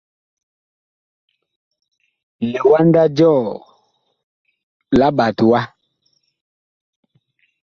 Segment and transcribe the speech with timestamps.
[2.51, 3.39] Liwanda jɔɔ
[4.97, 5.61] la ɓat wa.